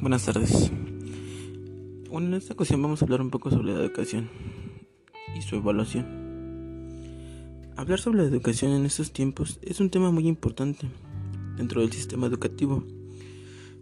Buenas 0.00 0.24
tardes. 0.24 0.72
Bueno, 2.10 2.26
en 2.26 2.34
esta 2.34 2.54
ocasión 2.54 2.82
vamos 2.82 3.00
a 3.00 3.04
hablar 3.04 3.20
un 3.20 3.30
poco 3.30 3.48
sobre 3.48 3.72
la 3.72 3.78
educación 3.78 4.28
y 5.38 5.42
su 5.42 5.54
evaluación. 5.54 6.04
Hablar 7.76 8.00
sobre 8.00 8.22
la 8.22 8.24
educación 8.24 8.72
en 8.72 8.86
estos 8.86 9.12
tiempos 9.12 9.60
es 9.62 9.78
un 9.78 9.88
tema 9.88 10.10
muy 10.10 10.26
importante 10.26 10.88
dentro 11.56 11.80
del 11.80 11.92
sistema 11.92 12.26
educativo. 12.26 12.82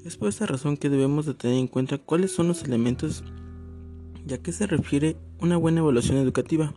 Es 0.05 0.19
por 0.19 0.29
esta 0.29 0.45
razón 0.45 0.77
que 0.77 0.91
debemos 0.91 1.25
de 1.25 1.33
tener 1.33 1.57
en 1.57 1.67
cuenta 1.67 1.97
cuáles 1.97 2.31
son 2.31 2.49
los 2.49 2.63
elementos 2.65 3.25
ya 4.27 4.37
que 4.37 4.53
se 4.53 4.67
refiere 4.67 5.17
una 5.41 5.57
buena 5.57 5.81
evaluación 5.81 6.19
educativa, 6.19 6.75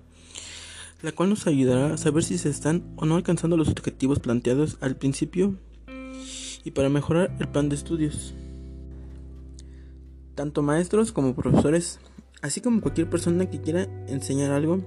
la 1.02 1.11
cual 1.11 1.27
nos 1.27 1.45
ayudará 1.45 1.95
a 1.95 1.97
saber 1.97 2.23
si 2.23 2.38
se 2.38 2.47
están 2.47 2.94
o 2.95 3.05
no 3.05 3.17
alcanzando 3.17 3.58
los 3.58 3.67
objetivos 3.67 4.19
planteados 4.19 4.77
al 4.80 4.95
principio 4.95 5.58
y 6.63 6.72
para 6.72 6.88
mejorar 6.88 7.35
el 7.38 7.49
plan 7.49 7.67
de 7.67 7.75
estudios. 7.75 8.33
Tanto 10.35 10.62
maestros 10.62 11.12
como 11.12 11.35
profesores, 11.35 11.99
así 12.41 12.62
como 12.62 12.81
cualquier 12.81 13.09
persona 13.09 13.49
que 13.49 13.62
quiera 13.62 13.84
enseñar 14.08 14.52
algo, 14.52 14.80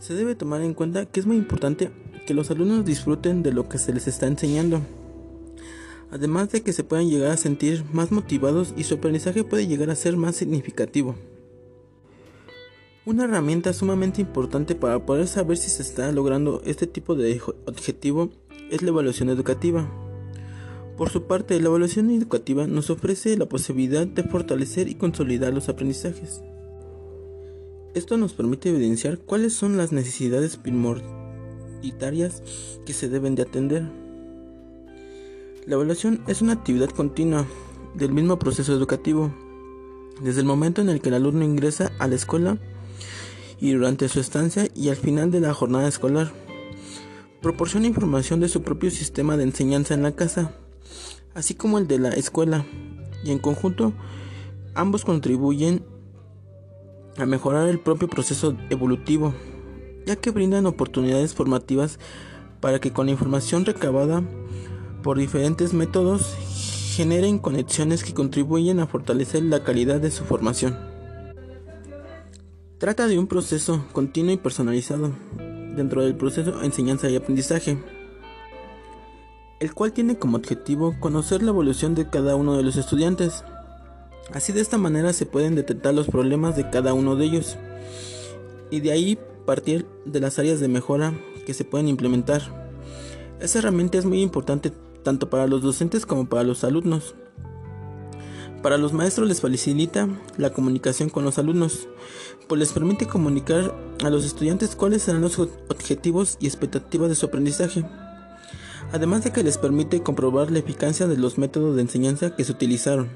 se 0.00 0.14
debe 0.14 0.34
tomar 0.34 0.62
en 0.62 0.74
cuenta 0.74 1.06
que 1.06 1.20
es 1.20 1.26
muy 1.26 1.36
importante 1.36 1.90
que 2.26 2.34
los 2.34 2.50
alumnos 2.50 2.84
disfruten 2.84 3.42
de 3.42 3.52
lo 3.52 3.68
que 3.68 3.78
se 3.78 3.92
les 3.92 4.06
está 4.06 4.26
enseñando. 4.26 4.80
Además 6.10 6.50
de 6.50 6.62
que 6.62 6.72
se 6.72 6.84
puedan 6.84 7.08
llegar 7.08 7.30
a 7.30 7.36
sentir 7.36 7.84
más 7.92 8.12
motivados 8.12 8.72
y 8.76 8.84
su 8.84 8.94
aprendizaje 8.94 9.44
puede 9.44 9.66
llegar 9.66 9.90
a 9.90 9.96
ser 9.96 10.16
más 10.16 10.36
significativo. 10.36 11.14
Una 13.06 13.24
herramienta 13.24 13.72
sumamente 13.72 14.22
importante 14.22 14.74
para 14.74 15.04
poder 15.04 15.26
saber 15.26 15.58
si 15.58 15.68
se 15.68 15.82
está 15.82 16.10
logrando 16.12 16.62
este 16.64 16.86
tipo 16.86 17.14
de 17.14 17.40
objetivo 17.66 18.30
es 18.70 18.80
la 18.80 18.88
evaluación 18.88 19.28
educativa. 19.28 19.86
Por 20.96 21.10
su 21.10 21.24
parte, 21.24 21.58
la 21.60 21.66
evaluación 21.66 22.10
educativa 22.10 22.68
nos 22.68 22.88
ofrece 22.88 23.36
la 23.36 23.46
posibilidad 23.46 24.06
de 24.06 24.22
fortalecer 24.22 24.88
y 24.88 24.94
consolidar 24.94 25.52
los 25.52 25.68
aprendizajes. 25.68 26.40
Esto 27.94 28.16
nos 28.16 28.32
permite 28.32 28.70
evidenciar 28.70 29.18
cuáles 29.18 29.54
son 29.54 29.76
las 29.76 29.90
necesidades 29.90 30.56
prioritarias 30.56 32.42
que 32.86 32.92
se 32.92 33.08
deben 33.08 33.34
de 33.34 33.42
atender. 33.42 33.82
La 35.66 35.74
evaluación 35.74 36.22
es 36.28 36.42
una 36.42 36.52
actividad 36.52 36.90
continua 36.90 37.44
del 37.94 38.12
mismo 38.12 38.38
proceso 38.38 38.72
educativo, 38.72 39.34
desde 40.22 40.40
el 40.40 40.46
momento 40.46 40.80
en 40.80 40.90
el 40.90 41.00
que 41.00 41.08
el 41.08 41.16
alumno 41.16 41.44
ingresa 41.44 41.90
a 41.98 42.06
la 42.06 42.14
escuela 42.14 42.58
y 43.60 43.72
durante 43.72 44.08
su 44.08 44.20
estancia 44.20 44.68
y 44.76 44.90
al 44.90 44.96
final 44.96 45.32
de 45.32 45.40
la 45.40 45.54
jornada 45.54 45.88
escolar. 45.88 46.32
Proporciona 47.42 47.88
información 47.88 48.38
de 48.38 48.48
su 48.48 48.62
propio 48.62 48.92
sistema 48.92 49.36
de 49.36 49.42
enseñanza 49.42 49.94
en 49.94 50.02
la 50.02 50.12
casa 50.12 50.54
así 51.34 51.54
como 51.54 51.78
el 51.78 51.86
de 51.86 51.98
la 51.98 52.10
escuela, 52.10 52.64
y 53.24 53.30
en 53.30 53.38
conjunto 53.38 53.92
ambos 54.74 55.04
contribuyen 55.04 55.84
a 57.16 57.26
mejorar 57.26 57.68
el 57.68 57.78
propio 57.78 58.08
proceso 58.08 58.56
evolutivo, 58.70 59.34
ya 60.06 60.16
que 60.16 60.30
brindan 60.30 60.66
oportunidades 60.66 61.34
formativas 61.34 61.98
para 62.60 62.80
que 62.80 62.92
con 62.92 63.06
la 63.06 63.12
información 63.12 63.64
recabada 63.64 64.22
por 65.02 65.18
diferentes 65.18 65.74
métodos 65.74 66.34
generen 66.94 67.38
conexiones 67.38 68.04
que 68.04 68.14
contribuyen 68.14 68.80
a 68.80 68.86
fortalecer 68.86 69.42
la 69.42 69.64
calidad 69.64 70.00
de 70.00 70.10
su 70.10 70.24
formación. 70.24 70.76
Trata 72.78 73.06
de 73.06 73.18
un 73.18 73.26
proceso 73.26 73.84
continuo 73.92 74.32
y 74.32 74.36
personalizado 74.36 75.12
dentro 75.76 76.02
del 76.02 76.16
proceso 76.16 76.52
de 76.52 76.66
enseñanza 76.66 77.08
y 77.08 77.16
aprendizaje 77.16 77.78
el 79.60 79.74
cual 79.74 79.92
tiene 79.92 80.18
como 80.18 80.36
objetivo 80.36 80.94
conocer 81.00 81.42
la 81.42 81.50
evolución 81.50 81.94
de 81.94 82.08
cada 82.08 82.36
uno 82.36 82.56
de 82.56 82.62
los 82.62 82.76
estudiantes. 82.76 83.44
Así 84.32 84.52
de 84.52 84.60
esta 84.60 84.78
manera 84.78 85.12
se 85.12 85.26
pueden 85.26 85.54
detectar 85.54 85.94
los 85.94 86.08
problemas 86.08 86.56
de 86.56 86.70
cada 86.70 86.94
uno 86.94 87.16
de 87.16 87.24
ellos 87.26 87.56
y 88.70 88.80
de 88.80 88.92
ahí 88.92 89.18
partir 89.44 89.86
de 90.04 90.20
las 90.20 90.38
áreas 90.38 90.60
de 90.60 90.68
mejora 90.68 91.12
que 91.46 91.54
se 91.54 91.64
pueden 91.64 91.88
implementar. 91.88 92.42
Esa 93.40 93.58
herramienta 93.58 93.98
es 93.98 94.06
muy 94.06 94.22
importante 94.22 94.72
tanto 95.02 95.28
para 95.28 95.46
los 95.46 95.62
docentes 95.62 96.06
como 96.06 96.26
para 96.26 96.44
los 96.44 96.64
alumnos. 96.64 97.14
Para 98.62 98.78
los 98.78 98.94
maestros 98.94 99.28
les 99.28 99.42
facilita 99.42 100.08
la 100.38 100.50
comunicación 100.50 101.10
con 101.10 101.24
los 101.24 101.38
alumnos, 101.38 101.86
pues 102.48 102.58
les 102.58 102.72
permite 102.72 103.06
comunicar 103.06 103.74
a 104.02 104.08
los 104.08 104.24
estudiantes 104.24 104.74
cuáles 104.74 105.02
serán 105.02 105.20
los 105.20 105.38
objetivos 105.38 106.38
y 106.40 106.46
expectativas 106.46 107.10
de 107.10 107.14
su 107.14 107.26
aprendizaje 107.26 107.84
además 108.94 109.24
de 109.24 109.32
que 109.32 109.42
les 109.42 109.58
permite 109.58 110.04
comprobar 110.04 110.52
la 110.52 110.60
eficacia 110.60 111.08
de 111.08 111.16
los 111.16 111.36
métodos 111.36 111.74
de 111.74 111.82
enseñanza 111.82 112.36
que 112.36 112.44
se 112.44 112.52
utilizaron. 112.52 113.08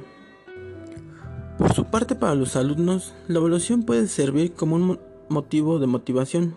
Por 1.57 1.73
su 1.73 1.85
parte, 1.85 2.17
para 2.17 2.35
los 2.35 2.57
alumnos, 2.57 3.15
la 3.29 3.39
evaluación 3.39 3.85
puede 3.85 4.09
servir 4.09 4.55
como 4.55 4.75
un 4.75 4.99
motivo 5.29 5.79
de 5.79 5.87
motivación 5.87 6.57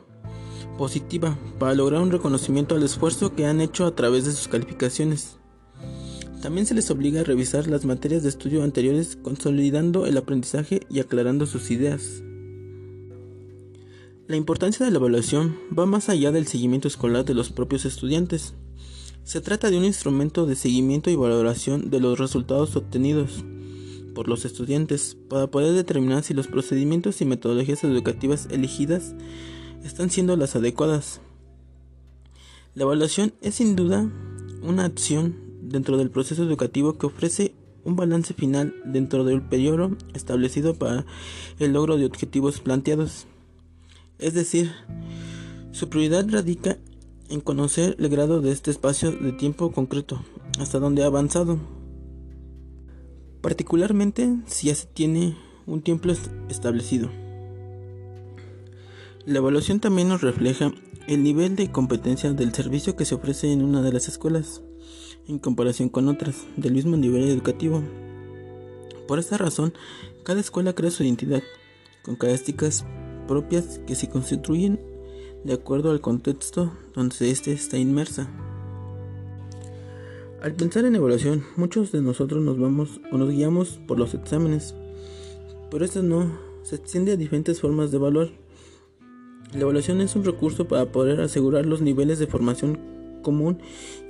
positiva 0.76 1.38
para 1.60 1.76
lograr 1.76 2.02
un 2.02 2.10
reconocimiento 2.10 2.74
al 2.74 2.82
esfuerzo 2.82 3.36
que 3.36 3.46
han 3.46 3.62
hecho 3.62 3.86
a 3.86 3.96
través 3.96 4.26
de 4.26 4.32
sus 4.32 4.48
calificaciones. 4.48 5.38
También 6.42 6.66
se 6.66 6.74
les 6.74 6.90
obliga 6.90 7.22
a 7.22 7.24
revisar 7.24 7.68
las 7.68 7.86
materias 7.86 8.24
de 8.24 8.30
estudio 8.30 8.64
anteriores 8.64 9.20
consolidando 9.22 10.08
el 10.08 10.18
aprendizaje 10.18 10.88
y 10.90 11.00
aclarando 11.00 11.46
sus 11.46 11.70
ideas. 11.70 12.24
La 14.28 14.36
importancia 14.36 14.84
de 14.84 14.92
la 14.92 14.98
evaluación 14.98 15.60
va 15.78 15.86
más 15.86 16.10
allá 16.10 16.32
del 16.32 16.48
seguimiento 16.48 16.88
escolar 16.88 17.24
de 17.24 17.36
los 17.36 17.52
propios 17.52 17.86
estudiantes. 17.86 18.56
Se 19.24 19.40
trata 19.40 19.70
de 19.70 19.78
un 19.78 19.86
instrumento 19.86 20.46
de 20.46 20.56
seguimiento 20.56 21.10
y 21.10 21.16
valoración 21.16 21.90
de 21.90 22.00
los 22.00 22.18
resultados 22.18 22.76
obtenidos 22.76 23.46
por 24.16 24.28
los 24.28 24.46
estudiantes 24.46 25.16
para 25.30 25.48
poder 25.48 25.74
determinar 25.74 26.24
si 26.24 26.34
los 26.34 26.48
procedimientos 26.48 27.22
y 27.22 27.26
metodologías 27.26 27.84
educativas 27.84 28.48
elegidas 28.52 29.14
están 29.84 30.10
siendo 30.10 30.36
las 30.38 30.56
adecuadas. 30.56 31.22
La 32.74 32.84
evaluación 32.84 33.34
es 33.42 33.56
sin 33.56 33.76
duda 33.76 34.10
una 34.64 34.86
acción 34.86 35.36
dentro 35.62 35.98
del 35.98 36.10
proceso 36.10 36.44
educativo 36.44 36.98
que 36.98 37.06
ofrece 37.06 37.54
un 37.84 37.96
balance 37.96 38.34
final 38.34 38.76
dentro 38.86 39.24
del 39.24 39.42
periodo 39.42 39.98
establecido 40.14 40.76
para 40.76 41.06
el 41.60 41.74
logro 41.74 41.98
de 41.98 42.06
objetivos 42.06 42.60
planteados. 42.60 43.28
Es 44.20 44.34
decir, 44.34 44.72
su 45.72 45.90
prioridad 45.90 46.30
radica 46.30 46.78
en 47.32 47.40
conocer 47.40 47.96
el 47.98 48.10
grado 48.10 48.42
de 48.42 48.52
este 48.52 48.72
espacio 48.72 49.12
de 49.12 49.32
tiempo 49.32 49.72
concreto, 49.72 50.22
hasta 50.60 50.80
donde 50.80 51.04
ha 51.04 51.08
avanzado. 51.08 51.58
Particularmente 53.42 54.36
si 54.46 54.68
ya 54.68 54.76
se 54.76 54.86
tiene 54.86 55.38
un 55.66 55.82
tiempo 55.82 56.10
establecido. 56.50 57.10
La 59.26 59.38
evaluación 59.38 59.80
también 59.80 60.10
nos 60.10 60.22
refleja 60.22 60.74
el 61.08 61.24
nivel 61.24 61.56
de 61.56 61.72
competencia 61.72 62.34
del 62.34 62.54
servicio 62.54 62.96
que 62.96 63.06
se 63.06 63.16
ofrece 63.16 63.52
en 63.52 63.64
una 63.64 63.82
de 63.82 63.94
las 63.94 64.08
escuelas 64.08 64.62
en 65.28 65.40
comparación 65.40 65.88
con 65.88 66.10
otras 66.10 66.46
del 66.58 66.74
mismo 66.74 66.98
nivel 66.98 67.24
educativo. 67.30 67.82
Por 69.08 69.20
esta 69.20 69.38
razón, 69.38 69.74
cada 70.24 70.42
escuela 70.42 70.74
crea 70.74 70.92
su 70.92 71.04
identidad, 71.04 71.44
con 72.04 72.16
características 72.16 72.86
propias 73.28 73.80
que 73.88 73.96
se 73.96 74.10
constituyen 74.10 74.91
de 75.44 75.54
acuerdo 75.54 75.92
al 75.92 76.02
contexto 76.02 76.72
donde 76.94 77.30
éste 77.30 77.52
está 77.52 77.78
inmersa. 77.78 78.30
Al 80.42 80.54
pensar 80.54 80.86
en 80.86 80.96
evaluación, 80.96 81.44
muchos 81.56 81.92
de 81.92 82.02
nosotros 82.02 82.42
nos 82.44 82.60
vamos 82.60 83.00
o 83.12 83.18
nos 83.18 83.30
guiamos 83.30 83.80
por 83.88 84.00
los 84.00 84.14
exámenes, 84.14 84.74
pero 85.70 85.86
esto 85.86 86.02
no 86.02 86.32
se 86.64 86.76
extiende 86.76 87.12
a 87.12 87.18
diferentes 87.18 87.62
formas 87.62 87.92
de 87.92 87.98
evaluar. 87.98 88.30
La 89.54 89.62
evaluación 89.62 90.02
es 90.02 90.16
un 90.16 90.24
recurso 90.24 90.68
para 90.68 90.92
poder 90.92 91.22
asegurar 91.22 91.66
los 91.66 91.82
niveles 91.82 92.20
de 92.20 92.28
formación 92.28 92.80
común 93.22 93.60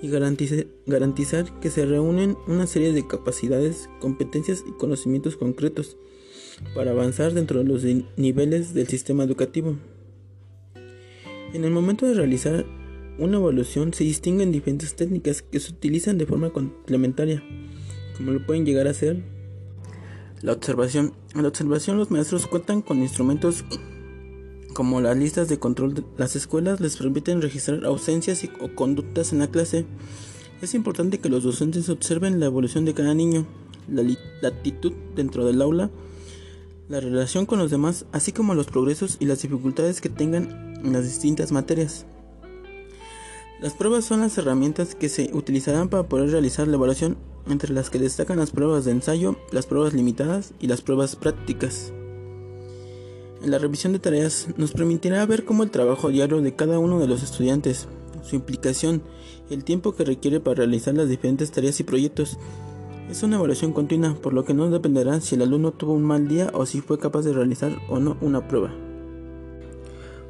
y 0.01 0.09
garantizar 0.09 1.59
que 1.59 1.69
se 1.69 1.85
reúnen 1.85 2.37
una 2.47 2.65
serie 2.65 2.93
de 2.93 3.05
capacidades, 3.05 3.89
competencias 3.99 4.63
y 4.67 4.71
conocimientos 4.71 5.35
concretos 5.35 5.97
para 6.75 6.91
avanzar 6.91 7.33
dentro 7.33 7.59
de 7.59 7.65
los 7.65 7.83
niveles 8.17 8.73
del 8.73 8.87
sistema 8.87 9.23
educativo. 9.23 9.75
En 11.53 11.65
el 11.65 11.71
momento 11.71 12.05
de 12.05 12.13
realizar 12.13 12.65
una 13.19 13.37
evaluación 13.37 13.93
se 13.93 14.05
distinguen 14.05 14.53
diferentes 14.53 14.95
técnicas 14.95 15.41
que 15.41 15.59
se 15.59 15.73
utilizan 15.73 16.17
de 16.17 16.25
forma 16.25 16.49
complementaria, 16.49 17.43
como 18.15 18.31
lo 18.31 18.45
pueden 18.45 18.65
llegar 18.65 18.87
a 18.87 18.93
ser 18.93 19.21
la 20.41 20.53
observación. 20.53 21.13
En 21.35 21.41
la 21.41 21.49
observación 21.49 21.97
los 21.97 22.09
maestros 22.09 22.47
cuentan 22.47 22.81
con 22.81 22.99
instrumentos 22.99 23.65
como 24.73 25.01
las 25.01 25.17
listas 25.17 25.49
de 25.49 25.59
control 25.59 25.93
de 25.93 26.03
las 26.17 26.37
escuelas 26.37 26.79
les 26.79 26.95
permiten 26.95 27.41
registrar 27.41 27.83
ausencias 27.83 28.47
o 28.61 28.73
conductas 28.73 29.33
en 29.33 29.39
la 29.39 29.51
clase. 29.51 29.85
Es 30.61 30.73
importante 30.73 31.19
que 31.19 31.29
los 31.29 31.43
docentes 31.43 31.89
observen 31.89 32.39
la 32.39 32.45
evolución 32.45 32.85
de 32.85 32.93
cada 32.93 33.13
niño, 33.13 33.45
la, 33.89 34.03
la 34.41 34.47
actitud 34.47 34.93
dentro 35.15 35.45
del 35.45 35.61
aula, 35.61 35.91
la 36.91 36.99
relación 36.99 37.45
con 37.45 37.57
los 37.57 37.71
demás, 37.71 38.05
así 38.11 38.33
como 38.33 38.53
los 38.53 38.67
progresos 38.67 39.15
y 39.21 39.25
las 39.25 39.41
dificultades 39.41 40.01
que 40.01 40.09
tengan 40.09 40.75
en 40.83 40.91
las 40.91 41.05
distintas 41.05 41.53
materias. 41.53 42.05
Las 43.61 43.73
pruebas 43.73 44.03
son 44.03 44.19
las 44.19 44.37
herramientas 44.37 44.93
que 44.93 45.07
se 45.07 45.29
utilizarán 45.31 45.87
para 45.87 46.03
poder 46.03 46.31
realizar 46.31 46.67
la 46.67 46.75
evaluación 46.75 47.15
entre 47.47 47.73
las 47.73 47.89
que 47.89 47.97
destacan 47.97 48.39
las 48.39 48.51
pruebas 48.51 48.83
de 48.83 48.91
ensayo, 48.91 49.37
las 49.51 49.67
pruebas 49.67 49.93
limitadas 49.93 50.53
y 50.59 50.67
las 50.67 50.81
pruebas 50.81 51.15
prácticas. 51.15 51.93
La 53.45 53.57
revisión 53.57 53.93
de 53.93 53.99
tareas 53.99 54.49
nos 54.57 54.73
permitirá 54.73 55.25
ver 55.25 55.45
cómo 55.45 55.63
el 55.63 55.71
trabajo 55.71 56.09
diario 56.09 56.41
de 56.41 56.55
cada 56.57 56.77
uno 56.77 56.99
de 56.99 57.07
los 57.07 57.23
estudiantes, 57.23 57.87
su 58.21 58.35
implicación, 58.35 59.01
el 59.49 59.63
tiempo 59.63 59.95
que 59.95 60.03
requiere 60.03 60.41
para 60.41 60.55
realizar 60.55 60.93
las 60.93 61.07
diferentes 61.07 61.51
tareas 61.51 61.79
y 61.79 61.85
proyectos. 61.85 62.37
Es 63.11 63.23
una 63.23 63.35
evaluación 63.35 63.73
continua, 63.73 64.15
por 64.15 64.31
lo 64.31 64.45
que 64.45 64.53
no 64.53 64.69
dependerá 64.69 65.19
si 65.19 65.35
el 65.35 65.41
alumno 65.41 65.73
tuvo 65.73 65.91
un 65.91 66.01
mal 66.01 66.29
día 66.29 66.49
o 66.53 66.65
si 66.65 66.79
fue 66.79 66.97
capaz 66.97 67.23
de 67.23 67.33
realizar 67.33 67.77
o 67.89 67.99
no 67.99 68.15
una 68.21 68.47
prueba. 68.47 68.73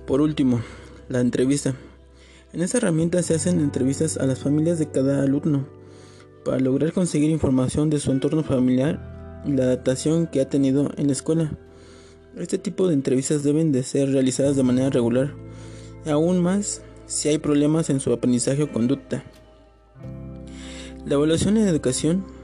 Por 0.07 0.19
último, 0.19 0.61
la 1.07 1.19
entrevista. 1.19 1.75
En 2.53 2.61
esta 2.61 2.79
herramienta 2.79 3.21
se 3.21 3.35
hacen 3.35 3.59
entrevistas 3.59 4.17
a 4.17 4.25
las 4.25 4.39
familias 4.39 4.79
de 4.79 4.89
cada 4.89 5.21
alumno 5.21 5.67
para 6.43 6.59
lograr 6.59 6.91
conseguir 6.91 7.29
información 7.29 7.91
de 7.91 7.99
su 7.99 8.11
entorno 8.11 8.41
familiar 8.41 9.43
y 9.45 9.51
la 9.51 9.65
adaptación 9.65 10.25
que 10.25 10.41
ha 10.41 10.49
tenido 10.49 10.89
en 10.97 11.05
la 11.05 11.13
escuela. 11.13 11.51
Este 12.35 12.57
tipo 12.57 12.87
de 12.87 12.95
entrevistas 12.95 13.43
deben 13.43 13.71
de 13.71 13.83
ser 13.83 14.09
realizadas 14.11 14.55
de 14.55 14.63
manera 14.63 14.89
regular, 14.89 15.35
aún 16.07 16.41
más 16.41 16.81
si 17.05 17.29
hay 17.29 17.37
problemas 17.37 17.91
en 17.91 17.99
su 17.99 18.11
aprendizaje 18.11 18.63
o 18.63 18.71
conducta. 18.71 19.23
La 21.05 21.13
evaluación 21.13 21.57
en 21.57 21.67
educación 21.67 22.40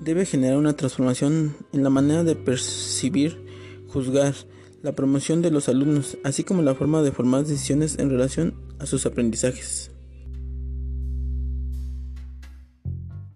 debe 0.00 0.26
generar 0.26 0.58
una 0.58 0.76
transformación 0.76 1.56
en 1.72 1.82
la 1.82 1.90
manera 1.90 2.24
de 2.24 2.36
percibir, 2.36 3.44
juzgar, 3.88 4.34
la 4.82 4.94
promoción 4.94 5.42
de 5.42 5.50
los 5.50 5.68
alumnos, 5.68 6.16
así 6.22 6.44
como 6.44 6.62
la 6.62 6.74
forma 6.74 7.02
de 7.02 7.10
formar 7.10 7.44
decisiones 7.44 7.98
en 7.98 8.10
relación 8.10 8.54
a 8.78 8.86
sus 8.86 9.06
aprendizajes. 9.06 9.90